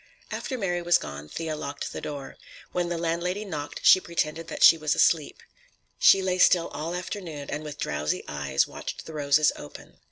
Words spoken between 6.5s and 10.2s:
all afternoon and with drowsy eyes watched the roses open.